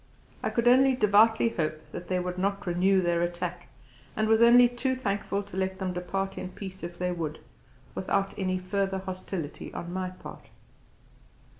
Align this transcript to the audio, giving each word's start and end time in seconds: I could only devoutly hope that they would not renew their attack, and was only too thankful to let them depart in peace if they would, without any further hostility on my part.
I 0.41 0.49
could 0.49 0.67
only 0.67 0.95
devoutly 0.95 1.49
hope 1.49 1.79
that 1.91 2.07
they 2.07 2.19
would 2.19 2.39
not 2.39 2.65
renew 2.65 3.01
their 3.03 3.21
attack, 3.21 3.67
and 4.15 4.27
was 4.27 4.41
only 4.41 4.67
too 4.67 4.95
thankful 4.95 5.43
to 5.43 5.57
let 5.57 5.77
them 5.77 5.93
depart 5.93 6.39
in 6.39 6.49
peace 6.49 6.81
if 6.81 6.97
they 6.97 7.11
would, 7.11 7.37
without 7.93 8.33
any 8.35 8.57
further 8.57 8.97
hostility 8.97 9.71
on 9.75 9.93
my 9.93 10.09
part. 10.09 10.49